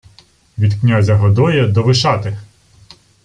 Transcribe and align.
—Від 0.57 0.73
князя 0.73 1.15
Годоя 1.15 1.67
до 1.67 1.83
Вишати! 1.83 2.37